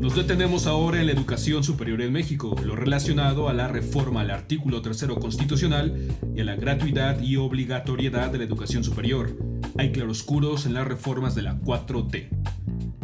[0.00, 4.30] Nos detenemos ahora en la educación superior en México, lo relacionado a la reforma al
[4.30, 9.36] artículo tercero constitucional y a la gratuidad y obligatoriedad de la educación superior.
[9.78, 12.28] Hay claroscuros en las reformas de la 4T.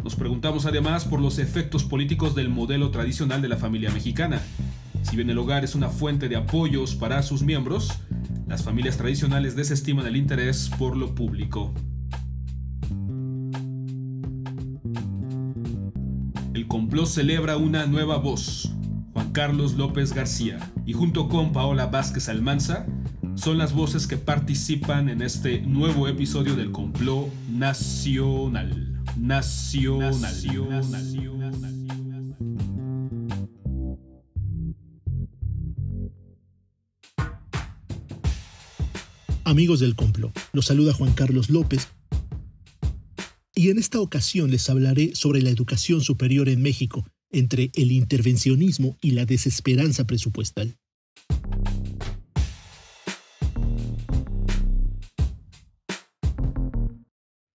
[0.03, 4.39] Nos preguntamos además por los efectos políticos del modelo tradicional de la familia mexicana.
[5.01, 7.91] Si bien el hogar es una fuente de apoyos para sus miembros,
[8.47, 11.73] las familias tradicionales desestiman el interés por lo público.
[16.73, 18.71] Complot celebra una nueva voz,
[19.13, 22.87] Juan Carlos López García, y junto con Paola Vázquez Almanza,
[23.35, 29.03] son las voces que participan en este nuevo episodio del complot nacional.
[29.15, 30.19] Nacional.
[30.19, 30.83] nacional.
[39.43, 41.87] Amigos del complot, los saluda Juan Carlos López
[43.63, 48.97] y en esta ocasión les hablaré sobre la educación superior en México, entre el intervencionismo
[48.99, 50.75] y la desesperanza presupuestal.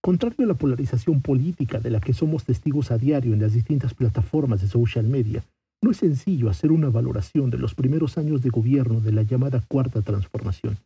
[0.01, 3.93] Contrario a la polarización política de la que somos testigos a diario en las distintas
[3.93, 5.45] plataformas de social media,
[5.83, 9.63] no es sencillo hacer una valoración de los primeros años de gobierno de la llamada
[9.69, 10.79] Cuarta Transformación.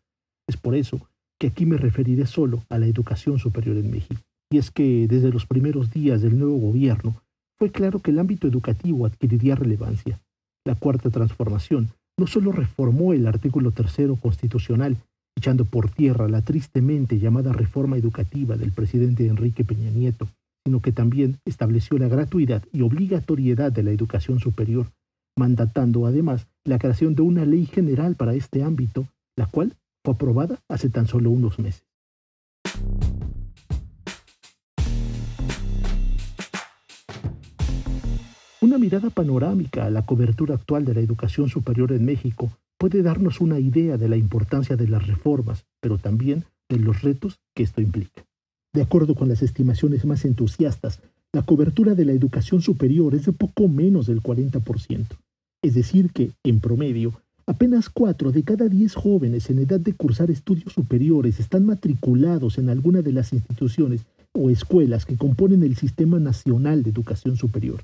[0.49, 4.21] Es por eso que aquí me referiré solo a la educación superior en México.
[4.53, 7.17] Y es que desde los primeros días del nuevo gobierno
[7.59, 10.21] fue claro que el ámbito educativo adquiriría relevancia.
[10.67, 14.99] La cuarta transformación no solo reformó el artículo tercero constitucional,
[15.39, 20.29] echando por tierra la tristemente llamada reforma educativa del presidente Enrique Peña Nieto,
[20.67, 24.89] sino que también estableció la gratuidad y obligatoriedad de la educación superior,
[25.35, 29.73] mandatando además la creación de una ley general para este ámbito, la cual
[30.05, 31.92] fue aprobada hace tan solo unos meses.
[38.73, 43.43] Una mirada panorámica a la cobertura actual de la educación superior en México puede darnos
[43.43, 47.83] una idea de la importancia de las reformas, pero también de los retos que esto
[47.83, 48.25] implica.
[48.73, 51.03] De acuerdo con las estimaciones más entusiastas,
[51.35, 55.19] la cobertura de la educación superior es de poco menos del 40%.
[55.61, 57.13] Es decir, que, en promedio,
[57.45, 62.71] Apenas cuatro de cada diez jóvenes en edad de cursar estudios superiores están matriculados en
[62.71, 67.83] alguna de las instituciones o escuelas que componen el Sistema Nacional de Educación Superior.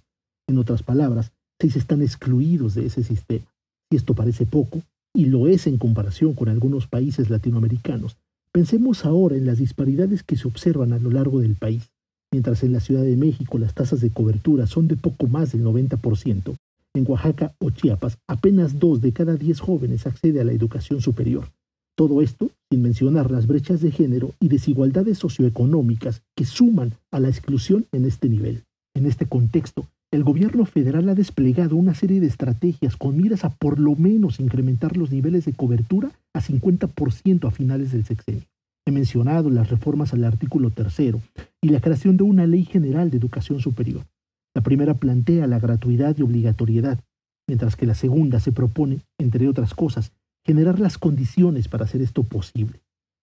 [0.48, 3.44] En otras palabras, seis están excluidos de ese sistema.
[3.90, 4.82] Si esto parece poco,
[5.14, 8.16] y lo es en comparación con algunos países latinoamericanos,
[8.50, 11.90] pensemos ahora en las disparidades que se observan a lo largo del país.
[12.32, 15.64] Mientras en la Ciudad de México las tasas de cobertura son de poco más del
[15.64, 16.56] 90%,
[16.94, 21.50] en Oaxaca o Chiapas, apenas dos de cada diez jóvenes accede a la educación superior.
[21.94, 27.28] Todo esto sin mencionar las brechas de género y desigualdades socioeconómicas que suman a la
[27.28, 28.62] exclusión en este nivel.
[28.94, 33.50] En este contexto, el gobierno federal ha desplegado una serie de estrategias con miras a
[33.50, 38.44] por lo menos incrementar los niveles de cobertura a 50% a finales del sexenio.
[38.86, 41.20] He mencionado las reformas al artículo tercero
[41.62, 44.06] y la creación de una ley general de educación superior.
[44.54, 46.98] La primera plantea la gratuidad y obligatoriedad,
[47.46, 50.12] mientras que la segunda se propone, entre otras cosas,
[50.46, 52.80] generar las condiciones para hacer esto posible.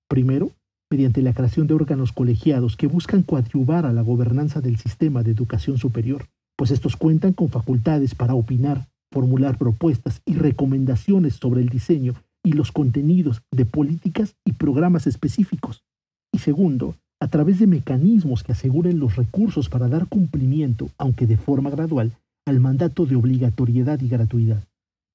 [0.07, 0.51] Primero,
[0.91, 5.31] mediante la creación de órganos colegiados que buscan coadyuvar a la gobernanza del sistema de
[5.31, 6.28] educación superior,
[6.58, 12.54] pues estos cuentan con facultades para opinar, formular propuestas y recomendaciones sobre el diseño y
[12.54, 15.84] los contenidos de políticas y programas específicos.
[16.32, 21.38] Y segundo, a través de mecanismos que aseguren los recursos para dar cumplimiento, aunque de
[21.38, 22.14] forma gradual,
[22.46, 24.64] al mandato de obligatoriedad y gratuidad,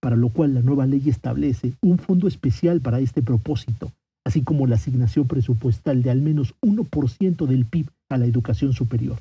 [0.01, 3.93] para lo cual la nueva ley establece un fondo especial para este propósito,
[4.25, 9.19] así como la asignación presupuestal de al menos 1% del PIB a la educación superior,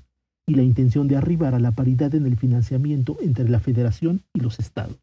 [0.49, 4.39] y la intención de arribar a la paridad en el financiamiento entre la federación y
[4.39, 4.97] los estados.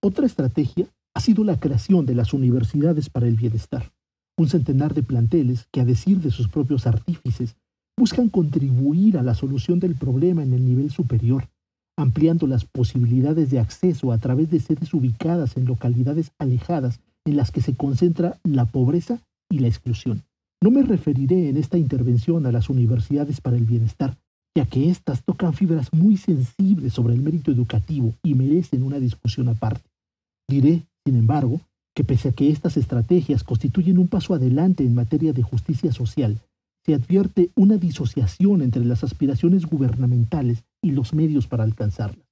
[0.00, 3.90] Otra estrategia ha sido la creación de las universidades para el bienestar,
[4.38, 7.56] un centenar de planteles que, a decir de sus propios artífices,
[7.96, 11.48] buscan contribuir a la solución del problema en el nivel superior,
[11.96, 17.50] ampliando las posibilidades de acceso a través de sedes ubicadas en localidades alejadas en las
[17.50, 19.20] que se concentra la pobreza
[19.50, 20.22] y la exclusión.
[20.62, 24.16] No me referiré en esta intervención a las universidades para el bienestar,
[24.56, 29.48] ya que éstas tocan fibras muy sensibles sobre el mérito educativo y merecen una discusión
[29.48, 29.88] aparte.
[30.48, 31.62] Diré sin embargo,
[31.96, 36.38] que pese a que estas estrategias constituyen un paso adelante en materia de justicia social,
[36.84, 42.27] se advierte una disociación entre las aspiraciones gubernamentales y los medios para alcanzarlas.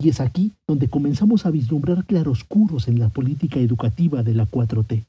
[0.00, 5.04] Y es aquí donde comenzamos a vislumbrar claroscuros en la política educativa de la 4T.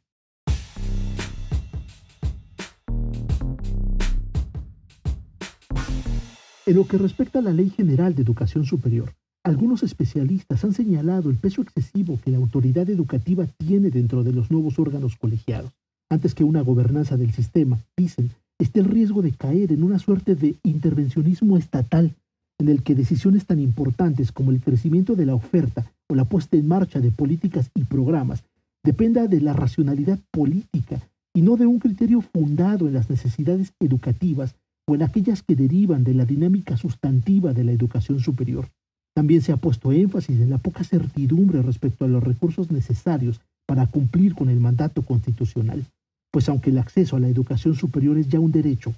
[6.65, 11.29] En lo que respecta a la Ley General de Educación Superior, algunos especialistas han señalado
[11.29, 15.71] el peso excesivo que la autoridad educativa tiene dentro de los nuevos órganos colegiados.
[16.09, 20.35] Antes que una gobernanza del sistema, dicen, está el riesgo de caer en una suerte
[20.35, 22.13] de intervencionismo estatal
[22.61, 26.57] en el que decisiones tan importantes como el crecimiento de la oferta o la puesta
[26.57, 28.43] en marcha de políticas y programas
[28.83, 31.01] dependa de la racionalidad política
[31.33, 34.55] y no de un criterio fundado en las necesidades educativas
[34.87, 38.67] o en aquellas que derivan de la dinámica sustantiva de la educación superior.
[39.15, 43.87] También se ha puesto énfasis en la poca certidumbre respecto a los recursos necesarios para
[43.87, 45.83] cumplir con el mandato constitucional,
[46.31, 48.93] pues aunque el acceso a la educación superior es ya un derecho,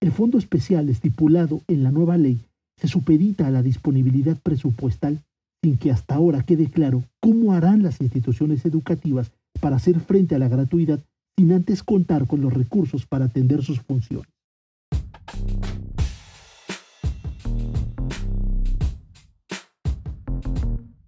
[0.00, 2.38] el fondo especial estipulado en la nueva ley
[2.80, 5.20] se supedita a la disponibilidad presupuestal
[5.62, 9.30] sin que hasta ahora quede claro cómo harán las instituciones educativas
[9.60, 11.00] para hacer frente a la gratuidad
[11.36, 14.28] sin antes contar con los recursos para atender sus funciones.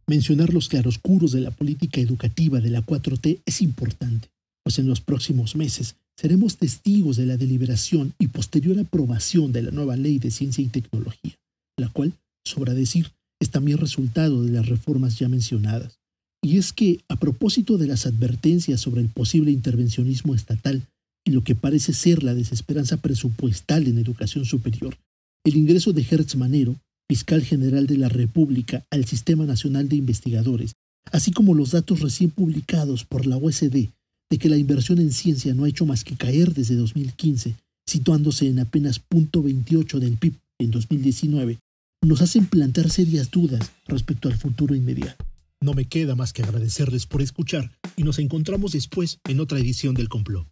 [0.06, 4.28] Mencionar los claroscuros de la política educativa de la 4T es importante,
[4.64, 9.70] pues en los próximos meses seremos testigos de la deliberación y posterior aprobación de la
[9.70, 11.34] nueva ley de ciencia y tecnología,
[11.80, 13.10] la cual, sobra decir,
[13.40, 15.98] es también resultado de las reformas ya mencionadas.
[16.42, 20.86] Y es que, a propósito de las advertencias sobre el posible intervencionismo estatal
[21.26, 24.96] y lo que parece ser la desesperanza presupuestal en educación superior,
[25.44, 26.76] el ingreso de Hertz Manero
[27.10, 30.74] fiscal general de la República al Sistema Nacional de Investigadores,
[31.10, 33.88] así como los datos recién publicados por la OSD
[34.30, 38.46] de que la inversión en ciencia no ha hecho más que caer desde 2015, situándose
[38.46, 41.58] en apenas 0.28 del PIB en 2019,
[42.06, 45.24] nos hacen plantear serias dudas respecto al futuro inmediato.
[45.60, 49.94] No me queda más que agradecerles por escuchar y nos encontramos después en otra edición
[49.94, 50.48] del complot.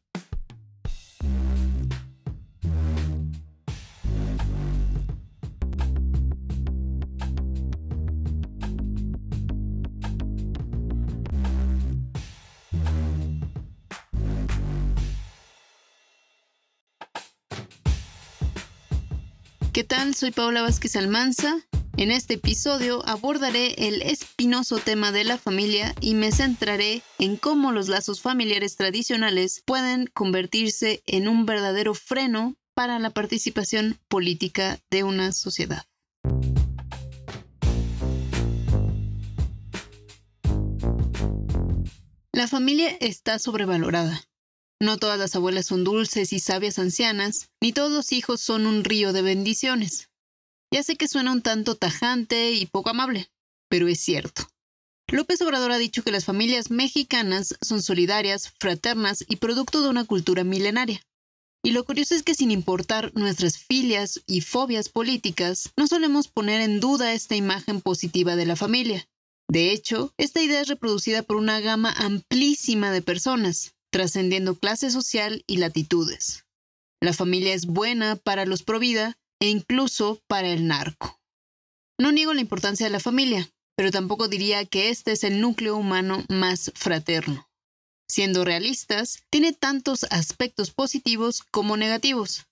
[19.79, 20.17] ¿Qué tal?
[20.17, 21.65] Soy Paula Vázquez Almanza.
[21.97, 27.71] En este episodio abordaré el espinoso tema de la familia y me centraré en cómo
[27.71, 35.05] los lazos familiares tradicionales pueden convertirse en un verdadero freno para la participación política de
[35.05, 35.85] una sociedad.
[42.33, 44.28] La familia está sobrevalorada.
[44.81, 48.85] No todas las abuelas son dulces y sabias ancianas, ni todos los hijos son un
[48.85, 50.09] río de bendiciones.
[50.73, 53.29] Ya sé que suena un tanto tajante y poco amable,
[53.69, 54.49] pero es cierto.
[55.11, 60.05] López Obrador ha dicho que las familias mexicanas son solidarias, fraternas y producto de una
[60.05, 61.03] cultura milenaria.
[61.65, 66.61] Y lo curioso es que sin importar nuestras filias y fobias políticas, no solemos poner
[66.61, 69.09] en duda esta imagen positiva de la familia.
[69.51, 75.45] De hecho, esta idea es reproducida por una gama amplísima de personas, trascendiendo clase social
[75.47, 76.45] y latitudes.
[77.01, 81.21] La familia es buena para los pro vida e incluso para el narco.
[81.99, 85.77] No niego la importancia de la familia, pero tampoco diría que este es el núcleo
[85.77, 87.49] humano más fraterno.
[88.09, 92.47] Siendo realistas, tiene tantos aspectos positivos como negativos.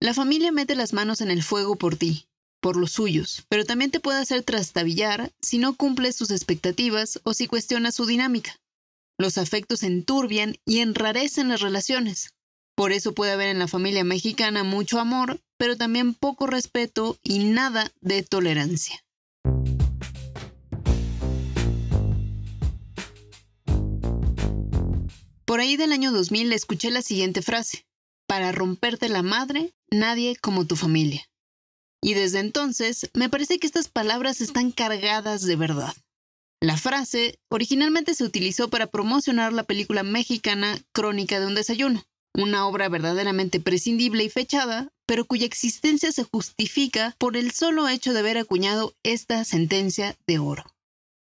[0.00, 2.28] La familia mete las manos en el fuego por ti,
[2.60, 7.34] por los suyos, pero también te puede hacer trastabillar si no cumples sus expectativas o
[7.34, 8.60] si cuestionas su dinámica.
[9.20, 12.34] Los afectos enturbian y enrarecen las relaciones.
[12.76, 17.40] Por eso puede haber en la familia mexicana mucho amor, pero también poco respeto y
[17.40, 19.04] nada de tolerancia.
[25.44, 27.86] Por ahí del año 2000 escuché la siguiente frase,
[28.28, 31.28] para romperte la madre, nadie como tu familia.
[32.00, 35.94] Y desde entonces me parece que estas palabras están cargadas de verdad.
[36.60, 42.02] La frase originalmente se utilizó para promocionar la película mexicana Crónica de un desayuno,
[42.34, 48.12] una obra verdaderamente prescindible y fechada, pero cuya existencia se justifica por el solo hecho
[48.12, 50.64] de haber acuñado esta sentencia de oro.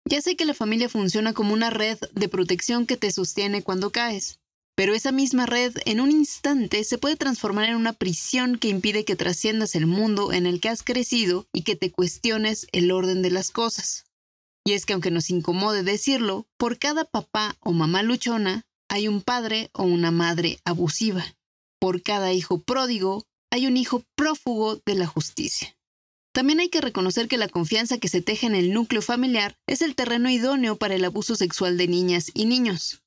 [0.07, 3.91] Ya sé que la familia funciona como una red de protección que te sostiene cuando
[3.91, 4.39] caes,
[4.73, 9.03] pero esa misma red en un instante se puede transformar en una prisión que impide
[9.03, 13.21] que trasciendas el mundo en el que has crecido y que te cuestiones el orden
[13.21, 14.05] de las cosas.
[14.65, 19.21] Y es que aunque nos incomode decirlo, por cada papá o mamá luchona hay un
[19.21, 21.23] padre o una madre abusiva.
[21.79, 25.77] Por cada hijo pródigo hay un hijo prófugo de la justicia.
[26.33, 29.81] También hay que reconocer que la confianza que se teje en el núcleo familiar es
[29.81, 33.03] el terreno idóneo para el abuso sexual de niñas y niños.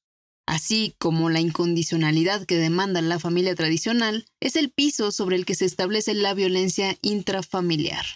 [0.46, 5.54] Así como la incondicionalidad que demanda la familia tradicional es el piso sobre el que
[5.54, 8.06] se establece la violencia intrafamiliar.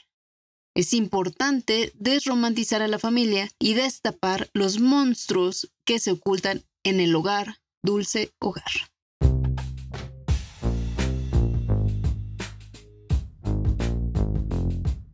[0.74, 7.14] Es importante desromantizar a la familia y destapar los monstruos que se ocultan en el
[7.14, 8.64] hogar, dulce hogar.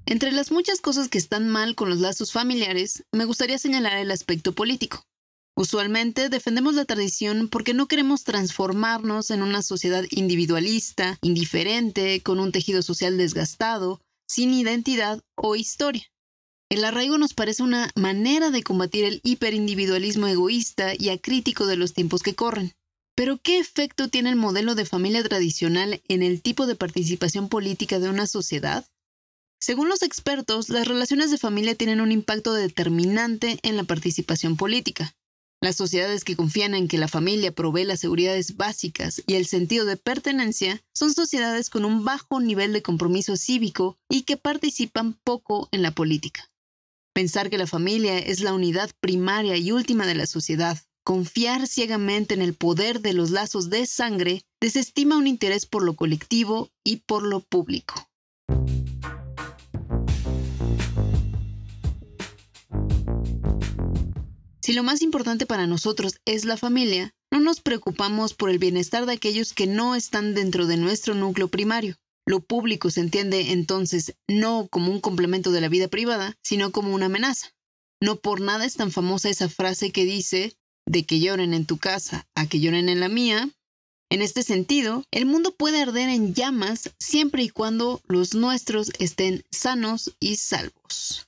[0.07, 4.13] Entre las muchas cosas que están mal con los lazos familiares, me gustaría señalar el
[4.13, 5.03] aspecto político.
[5.57, 12.53] Usualmente defendemos la tradición porque no queremos transformarnos en una sociedad individualista, indiferente, con un
[12.53, 16.05] tejido social desgastado, sin identidad o historia.
[16.71, 21.95] El arraigo nos parece una manera de combatir el hiperindividualismo egoísta y acrítico de los
[21.95, 22.75] tiempos que corren.
[23.17, 27.99] Pero ¿qué efecto tiene el modelo de familia tradicional en el tipo de participación política
[27.99, 28.87] de una sociedad?
[29.61, 35.17] Según los expertos, las relaciones de familia tienen un impacto determinante en la participación política.
[35.61, 39.87] Las sociedades que confían en que la familia provee las seguridades básicas y el sentido
[39.87, 45.69] de pertenencia son sociedades con un bajo nivel de compromiso cívico y que participan poco
[45.73, 46.49] en la política.
[47.13, 52.35] Pensar que la familia es la unidad primaria y última de la sociedad, confiar ciegamente
[52.35, 56.99] en el poder de los lazos de sangre, desestima un interés por lo colectivo y
[56.99, 58.08] por lo público.
[64.69, 69.07] Si lo más importante para nosotros es la familia, no nos preocupamos por el bienestar
[69.07, 71.97] de aquellos que no están dentro de nuestro núcleo primario.
[72.27, 76.95] Lo público se entiende entonces no como un complemento de la vida privada, sino como
[76.95, 77.49] una amenaza.
[77.99, 80.53] No por nada es tan famosa esa frase que dice,
[80.85, 83.49] de que lloren en tu casa a que lloren en la mía.
[84.11, 89.45] En este sentido, el mundo puede arder en llamas siempre y cuando los nuestros estén
[89.51, 91.28] sanos y salvos.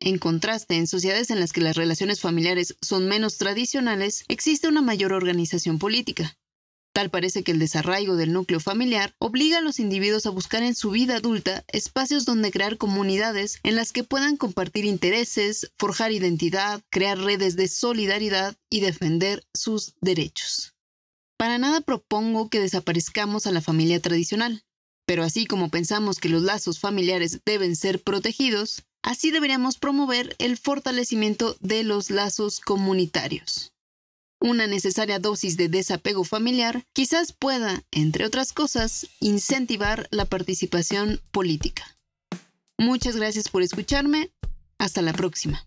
[0.00, 4.80] En contraste, en sociedades en las que las relaciones familiares son menos tradicionales, existe una
[4.80, 6.38] mayor organización política.
[6.92, 10.74] Tal parece que el desarraigo del núcleo familiar obliga a los individuos a buscar en
[10.74, 16.82] su vida adulta espacios donde crear comunidades en las que puedan compartir intereses, forjar identidad,
[16.90, 20.74] crear redes de solidaridad y defender sus derechos.
[21.36, 24.64] Para nada propongo que desaparezcamos a la familia tradicional,
[25.06, 30.56] pero así como pensamos que los lazos familiares deben ser protegidos, Así deberíamos promover el
[30.56, 33.72] fortalecimiento de los lazos comunitarios.
[34.40, 41.98] Una necesaria dosis de desapego familiar quizás pueda, entre otras cosas, incentivar la participación política.
[42.78, 44.30] Muchas gracias por escucharme.
[44.78, 45.66] Hasta la próxima.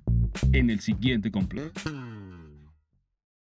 [0.51, 1.71] en el siguiente complot.